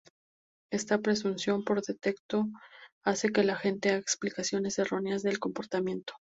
[0.71, 2.47] Esta presunción por defecto
[3.03, 6.15] hace que la gente haga explicaciones erróneas del comportamiento.